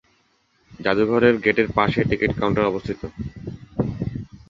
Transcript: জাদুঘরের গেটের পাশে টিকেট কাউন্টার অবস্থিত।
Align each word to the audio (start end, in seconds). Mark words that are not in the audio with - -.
জাদুঘরের 0.79 1.35
গেটের 1.37 1.67
পাশে 1.77 2.01
টিকেট 2.09 2.31
কাউন্টার 2.39 2.69
অবস্থিত। 2.71 3.01